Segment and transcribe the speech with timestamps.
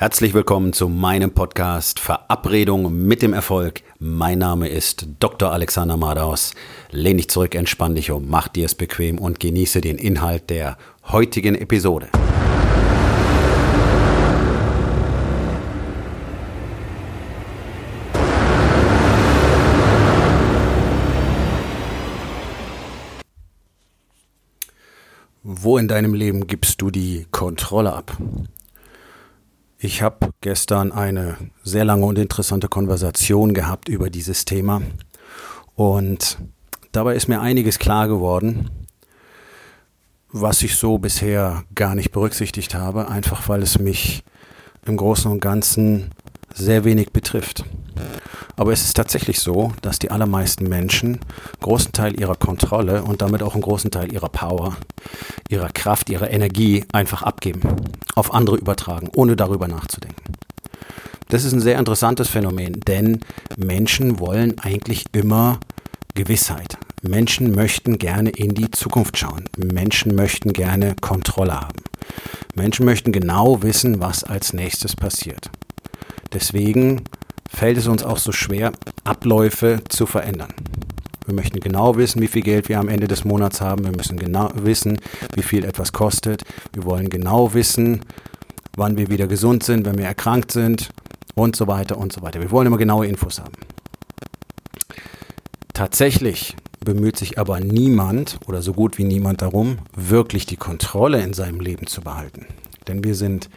[0.00, 3.82] Herzlich willkommen zu meinem Podcast Verabredung mit dem Erfolg.
[3.98, 5.50] Mein Name ist Dr.
[5.50, 6.54] Alexander Madaus.
[6.92, 10.78] Lehn dich zurück, entspann dich um, mach dir es bequem und genieße den Inhalt der
[11.08, 12.10] heutigen Episode.
[25.42, 28.16] Wo in deinem Leben gibst du die Kontrolle ab?
[29.80, 34.82] Ich habe gestern eine sehr lange und interessante Konversation gehabt über dieses Thema
[35.76, 36.36] und
[36.90, 38.70] dabei ist mir einiges klar geworden,
[40.32, 44.24] was ich so bisher gar nicht berücksichtigt habe, einfach weil es mich
[44.84, 46.10] im Großen und Ganzen
[46.52, 47.64] sehr wenig betrifft.
[48.58, 51.20] Aber es ist tatsächlich so, dass die allermeisten Menschen
[51.60, 54.76] großen Teil ihrer Kontrolle und damit auch einen großen Teil ihrer Power,
[55.48, 57.62] ihrer Kraft, ihrer Energie einfach abgeben,
[58.16, 60.34] auf andere übertragen, ohne darüber nachzudenken.
[61.28, 63.20] Das ist ein sehr interessantes Phänomen, denn
[63.56, 65.60] Menschen wollen eigentlich immer
[66.14, 66.78] Gewissheit.
[67.02, 69.44] Menschen möchten gerne in die Zukunft schauen.
[69.56, 71.78] Menschen möchten gerne Kontrolle haben.
[72.56, 75.48] Menschen möchten genau wissen, was als nächstes passiert.
[76.32, 77.04] Deswegen
[77.48, 78.72] fällt es uns auch so schwer,
[79.04, 80.52] Abläufe zu verändern.
[81.26, 83.84] Wir möchten genau wissen, wie viel Geld wir am Ende des Monats haben.
[83.84, 84.98] Wir müssen genau wissen,
[85.34, 86.42] wie viel etwas kostet.
[86.72, 88.00] Wir wollen genau wissen,
[88.76, 90.90] wann wir wieder gesund sind, wenn wir erkrankt sind
[91.34, 92.40] und so weiter und so weiter.
[92.40, 93.52] Wir wollen immer genaue Infos haben.
[95.74, 101.34] Tatsächlich bemüht sich aber niemand oder so gut wie niemand darum, wirklich die Kontrolle in
[101.34, 102.46] seinem Leben zu behalten.
[102.86, 103.50] Denn wir sind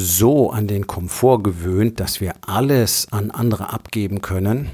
[0.00, 4.70] so an den Komfort gewöhnt, dass wir alles an andere abgeben können,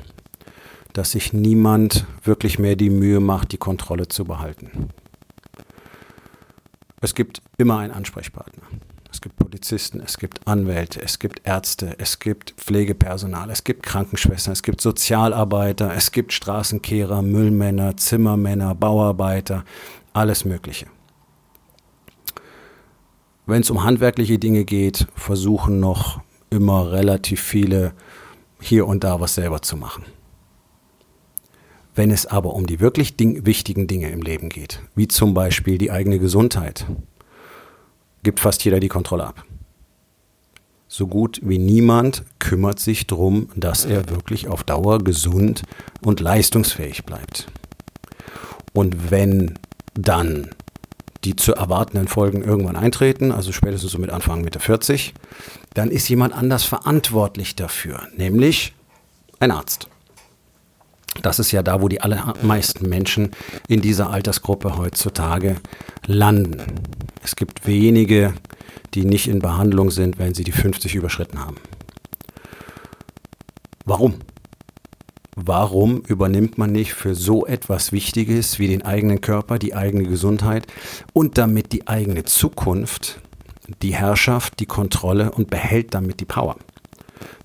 [0.93, 4.89] dass sich niemand wirklich mehr die Mühe macht, die Kontrolle zu behalten.
[7.01, 8.63] Es gibt immer einen Ansprechpartner.
[9.13, 14.53] Es gibt Polizisten, es gibt Anwälte, es gibt Ärzte, es gibt Pflegepersonal, es gibt Krankenschwestern,
[14.53, 19.65] es gibt Sozialarbeiter, es gibt Straßenkehrer, Müllmänner, Zimmermänner, Bauarbeiter,
[20.13, 20.87] alles Mögliche.
[23.49, 26.21] Wenn es um handwerkliche Dinge geht, versuchen noch
[26.51, 27.93] immer relativ viele
[28.61, 30.05] hier und da was selber zu machen.
[31.95, 35.79] Wenn es aber um die wirklich ding wichtigen Dinge im Leben geht, wie zum Beispiel
[35.79, 36.87] die eigene Gesundheit,
[38.25, 39.45] gibt fast jeder die Kontrolle ab.
[40.89, 45.63] So gut wie niemand kümmert sich darum, dass er wirklich auf Dauer gesund
[46.05, 47.47] und leistungsfähig bleibt.
[48.73, 49.57] Und wenn
[49.95, 50.51] dann
[51.27, 55.13] die zu erwartenden Folgen irgendwann eintreten, also spätestens so mit Anfang Mitte 40,
[55.75, 58.75] dann ist jemand anders verantwortlich dafür, nämlich
[59.41, 59.89] ein Arzt.
[61.23, 63.33] Das ist ja da, wo die allermeisten Menschen
[63.67, 65.57] in dieser Altersgruppe heutzutage
[66.07, 66.63] landen.
[67.25, 68.35] Es gibt wenige,
[68.95, 71.57] die nicht in Behandlung sind, wenn sie die 50 überschritten haben.
[73.85, 74.15] Warum?
[75.39, 80.67] Warum übernimmt man nicht für so etwas Wichtiges wie den eigenen Körper, die eigene Gesundheit
[81.13, 83.21] und damit die eigene Zukunft
[83.83, 86.57] die Herrschaft, die Kontrolle und behält damit die Power?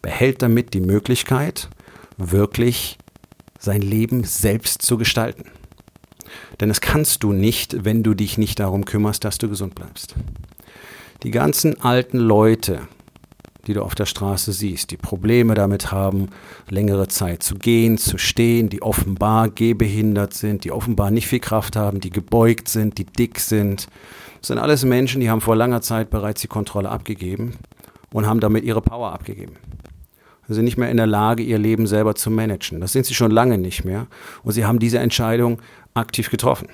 [0.01, 1.69] Behält damit die Möglichkeit,
[2.17, 2.97] wirklich
[3.59, 5.51] sein Leben selbst zu gestalten.
[6.61, 10.15] Denn das kannst du nicht, wenn du dich nicht darum kümmerst, dass du gesund bleibst.
[11.23, 12.87] Die ganzen alten Leute,
[13.67, 16.29] die du auf der Straße siehst, die Probleme damit haben,
[16.69, 21.75] längere Zeit zu gehen, zu stehen, die offenbar gehbehindert sind, die offenbar nicht viel Kraft
[21.75, 23.87] haben, die gebeugt sind, die dick sind.
[24.39, 27.53] Das sind alles Menschen, die haben vor langer Zeit bereits die Kontrolle abgegeben
[28.11, 29.53] und haben damit ihre Power abgegeben.
[30.47, 32.81] Sie sind nicht mehr in der Lage, ihr Leben selber zu managen.
[32.81, 34.07] Das sind sie schon lange nicht mehr.
[34.43, 35.59] Und sie haben diese Entscheidung
[35.93, 36.67] aktiv getroffen.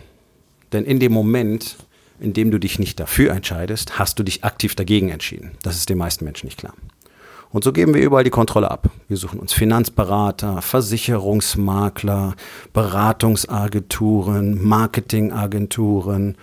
[0.73, 1.77] Denn in dem Moment,
[2.19, 5.51] indem du dich nicht dafür entscheidest, hast du dich aktiv dagegen entschieden.
[5.63, 6.73] Das ist den meisten Menschen nicht klar.
[7.49, 8.89] Und so geben wir überall die Kontrolle ab.
[9.07, 12.35] Wir suchen uns Finanzberater, Versicherungsmakler,
[12.73, 16.35] Beratungsagenturen, Marketingagenturen.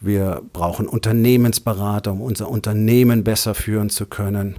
[0.00, 4.56] Wir brauchen Unternehmensberater, um unser Unternehmen besser führen zu können.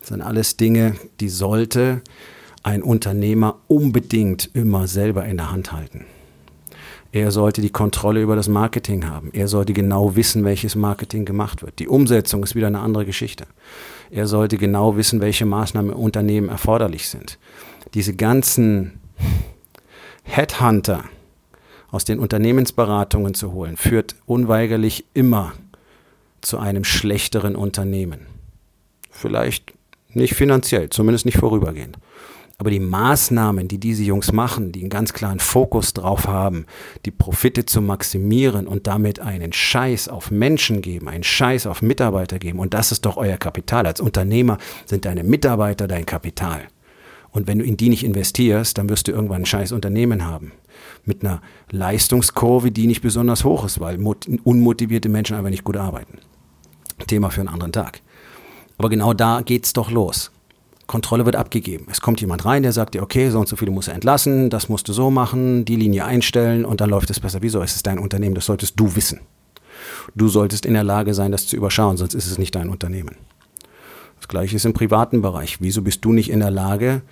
[0.00, 2.02] Das sind alles Dinge, die sollte
[2.62, 6.04] ein Unternehmer unbedingt immer selber in der Hand halten.
[7.12, 9.30] Er sollte die Kontrolle über das Marketing haben.
[9.32, 11.78] Er sollte genau wissen, welches Marketing gemacht wird.
[11.80, 13.46] Die Umsetzung ist wieder eine andere Geschichte.
[14.10, 17.38] Er sollte genau wissen, welche Maßnahmen im Unternehmen erforderlich sind.
[17.94, 19.00] Diese ganzen
[20.22, 21.04] Headhunter
[21.90, 25.52] aus den Unternehmensberatungen zu holen, führt unweigerlich immer
[26.40, 28.26] zu einem schlechteren Unternehmen.
[29.10, 29.74] Vielleicht
[30.10, 31.98] nicht finanziell, zumindest nicht vorübergehend.
[32.60, 36.66] Aber die Maßnahmen, die diese Jungs machen, die einen ganz klaren Fokus drauf haben,
[37.06, 42.38] die Profite zu maximieren und damit einen Scheiß auf Menschen geben, einen Scheiß auf Mitarbeiter
[42.38, 43.86] geben, und das ist doch euer Kapital.
[43.86, 46.60] Als Unternehmer sind deine Mitarbeiter dein Kapital.
[47.30, 50.52] Und wenn du in die nicht investierst, dann wirst du irgendwann ein scheiß Unternehmen haben.
[51.06, 51.40] Mit einer
[51.70, 53.98] Leistungskurve, die nicht besonders hoch ist, weil
[54.44, 56.18] unmotivierte Menschen einfach nicht gut arbeiten.
[57.06, 58.02] Thema für einen anderen Tag.
[58.76, 60.30] Aber genau da geht's doch los.
[60.90, 61.86] Kontrolle wird abgegeben.
[61.88, 64.50] Es kommt jemand rein, der sagt dir, okay, so und so viele muss er entlassen,
[64.50, 67.42] das musst du so machen, die Linie einstellen und dann läuft es besser.
[67.42, 67.62] Wieso?
[67.62, 69.20] Es ist dein Unternehmen, das solltest du wissen.
[70.16, 73.14] Du solltest in der Lage sein, das zu überschauen, sonst ist es nicht dein Unternehmen.
[74.18, 75.60] Das gleiche ist im privaten Bereich.
[75.60, 77.02] Wieso bist du nicht in der Lage,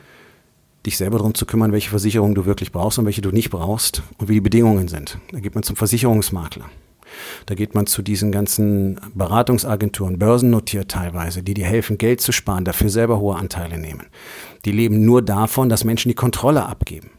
[0.85, 4.03] dich selber darum zu kümmern, welche Versicherungen du wirklich brauchst und welche du nicht brauchst
[4.19, 5.19] und wie die Bedingungen sind?
[5.31, 6.65] Da geht man zum Versicherungsmakler.
[7.47, 12.65] Da geht man zu diesen ganzen Beratungsagenturen, börsennotiert teilweise, die dir helfen, Geld zu sparen,
[12.65, 14.07] dafür selber hohe Anteile nehmen.
[14.65, 17.11] Die leben nur davon, dass Menschen die Kontrolle abgeben.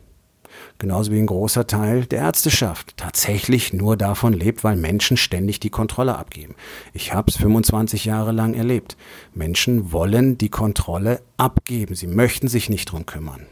[0.79, 5.69] Genauso wie ein großer Teil der Ärzteschaft tatsächlich nur davon lebt, weil Menschen ständig die
[5.69, 6.55] Kontrolle abgeben.
[6.93, 8.95] Ich habe es 25 Jahre lang erlebt.
[9.33, 11.95] Menschen wollen die Kontrolle abgeben.
[11.95, 13.45] Sie möchten sich nicht drum kümmern.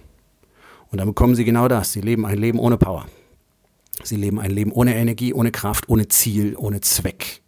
[0.90, 1.92] Und dann bekommen sie genau das.
[1.92, 3.06] Sie leben ein Leben ohne Power.
[4.04, 7.42] Sie leben ein Leben ohne Energie, ohne Kraft, ohne Ziel, ohne Zweck.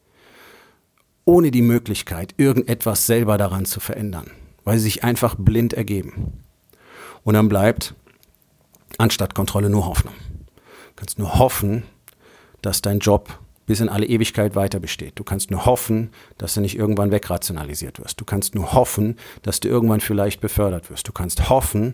[1.25, 4.31] Ohne die Möglichkeit, irgendetwas selber daran zu verändern,
[4.63, 6.43] weil sie sich einfach blind ergeben.
[7.23, 7.93] Und dann bleibt
[8.97, 10.15] anstatt Kontrolle nur Hoffnung.
[10.25, 11.83] Du kannst nur hoffen,
[12.61, 15.13] dass dein Job bis in alle Ewigkeit weiter besteht.
[15.19, 16.09] Du kannst nur hoffen,
[16.39, 18.19] dass du nicht irgendwann wegrationalisiert wirst.
[18.19, 21.07] Du kannst nur hoffen, dass du irgendwann vielleicht befördert wirst.
[21.07, 21.93] Du kannst hoffen,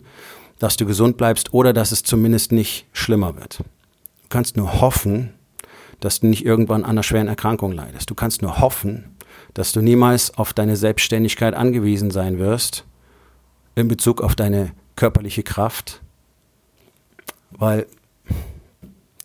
[0.58, 3.60] dass du gesund bleibst oder dass es zumindest nicht schlimmer wird.
[4.26, 5.34] Du kannst nur hoffen,
[6.00, 8.10] dass du nicht irgendwann an einer schweren Erkrankung leidest.
[8.10, 9.16] Du kannst nur hoffen,
[9.54, 12.86] dass du niemals auf deine Selbstständigkeit angewiesen sein wirst
[13.76, 16.02] in Bezug auf deine körperliche Kraft,
[17.52, 17.86] weil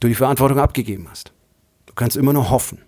[0.01, 1.33] du die Verantwortung abgegeben hast.
[1.87, 2.83] Du kannst immer nur hoffen.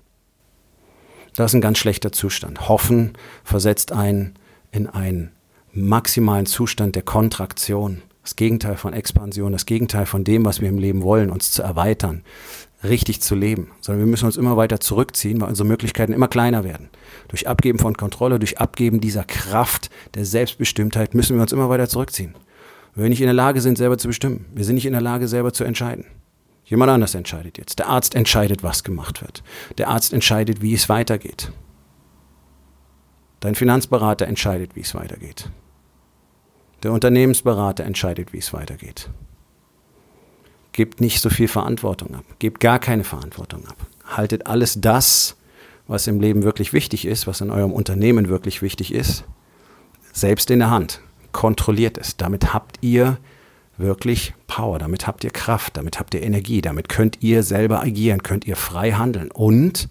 [1.34, 2.68] Das ist ein ganz schlechter Zustand.
[2.68, 4.34] Hoffen versetzt einen
[4.70, 5.30] in einen
[5.72, 10.78] maximalen Zustand der Kontraktion das Gegenteil von Expansion, das Gegenteil von dem, was wir im
[10.78, 12.22] Leben wollen, uns zu erweitern,
[12.84, 16.64] richtig zu leben, sondern wir müssen uns immer weiter zurückziehen, weil unsere Möglichkeiten immer kleiner
[16.64, 16.88] werden.
[17.28, 21.88] Durch Abgeben von Kontrolle, durch Abgeben dieser Kraft der Selbstbestimmtheit müssen wir uns immer weiter
[21.88, 22.34] zurückziehen.
[22.94, 24.46] Weil wir nicht in der Lage sind, selber zu bestimmen.
[24.54, 26.04] Wir sind nicht in der Lage, selber zu entscheiden.
[26.64, 27.78] Jemand anders entscheidet jetzt.
[27.78, 29.42] Der Arzt entscheidet, was gemacht wird.
[29.78, 31.52] Der Arzt entscheidet, wie es weitergeht.
[33.40, 35.50] Dein Finanzberater entscheidet, wie es weitergeht.
[36.82, 39.08] Der Unternehmensberater entscheidet, wie es weitergeht.
[40.73, 42.25] Gebt nicht so viel Verantwortung ab.
[42.38, 43.76] Gebt gar keine Verantwortung ab.
[44.05, 45.37] Haltet alles das,
[45.87, 49.25] was im Leben wirklich wichtig ist, was in eurem Unternehmen wirklich wichtig ist,
[50.12, 51.00] selbst in der Hand.
[51.32, 52.17] Kontrolliert es.
[52.17, 53.19] Damit habt ihr
[53.79, 58.23] wirklich Power, damit habt ihr Kraft, damit habt ihr Energie, damit könnt ihr selber agieren,
[58.23, 59.88] könnt ihr frei handeln und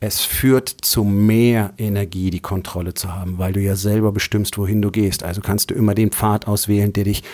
[0.00, 4.80] es führt zu mehr Energie, die Kontrolle zu haben, weil du ja selber bestimmst, wohin
[4.80, 5.24] du gehst.
[5.24, 7.24] Also kannst du immer den Pfad auswählen, der dich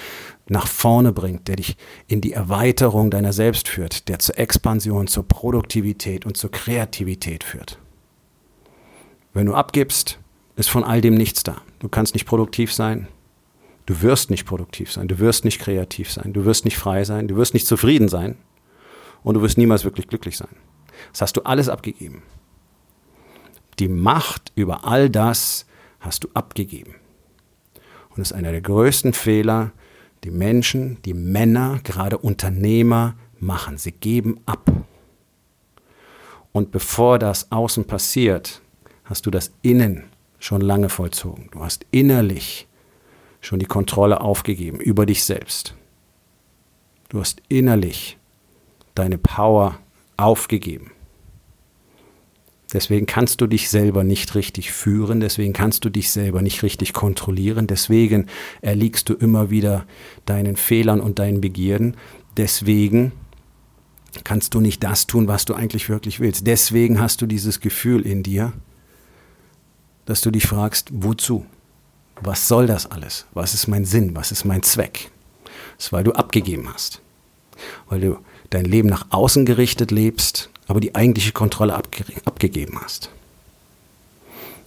[0.48, 1.76] nach vorne bringt, der dich
[2.06, 7.78] in die Erweiterung deiner selbst führt, der zur Expansion, zur Produktivität und zur Kreativität führt.
[9.34, 10.18] Wenn du abgibst,
[10.56, 11.60] ist von all dem nichts da.
[11.80, 13.08] Du kannst nicht produktiv sein,
[13.84, 17.28] du wirst nicht produktiv sein, du wirst nicht kreativ sein, du wirst nicht frei sein,
[17.28, 18.36] du wirst nicht zufrieden sein
[19.22, 20.56] und du wirst niemals wirklich glücklich sein.
[21.12, 22.22] Das hast du alles abgegeben.
[23.78, 25.66] Die Macht über all das
[26.00, 26.94] hast du abgegeben.
[28.10, 29.72] Und das ist einer der größten Fehler,
[30.22, 33.76] die Menschen, die Männer, gerade Unternehmer machen.
[33.76, 34.70] Sie geben ab.
[36.52, 38.62] Und bevor das außen passiert,
[39.04, 40.04] hast du das innen
[40.38, 41.48] schon lange vollzogen.
[41.50, 42.68] Du hast innerlich
[43.40, 45.74] schon die Kontrolle aufgegeben über dich selbst.
[47.08, 48.18] Du hast innerlich
[48.94, 49.78] deine Power
[50.16, 50.92] aufgegeben.
[52.74, 56.92] Deswegen kannst du dich selber nicht richtig führen, deswegen kannst du dich selber nicht richtig
[56.92, 58.26] kontrollieren, deswegen
[58.62, 59.86] erliegst du immer wieder
[60.26, 61.96] deinen Fehlern und deinen Begierden,
[62.36, 63.12] deswegen
[64.24, 66.48] kannst du nicht das tun, was du eigentlich wirklich willst.
[66.48, 68.52] Deswegen hast du dieses Gefühl in dir,
[70.04, 71.46] dass du dich fragst, wozu?
[72.22, 73.26] Was soll das alles?
[73.34, 74.16] Was ist mein Sinn?
[74.16, 75.10] Was ist mein Zweck?
[75.76, 77.00] Das ist, weil du abgegeben hast.
[77.88, 78.18] Weil du
[78.50, 83.10] dein Leben nach außen gerichtet lebst aber die eigentliche Kontrolle abge abgegeben hast.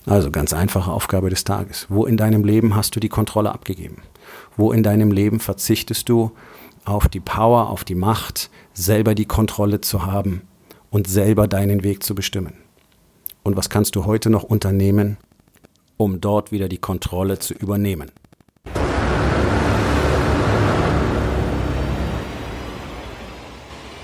[0.05, 1.85] Also ganz einfache Aufgabe des Tages.
[1.89, 3.97] Wo in deinem Leben hast du die Kontrolle abgegeben?
[4.55, 6.31] Wo in deinem Leben verzichtest du
[6.85, 10.43] auf die Power, auf die Macht, selber die Kontrolle zu haben
[10.91, 12.53] und selber deinen Weg zu bestimmen?
[13.43, 15.17] Und was kannst du heute noch unternehmen,
[15.97, 18.11] um dort wieder die Kontrolle zu übernehmen?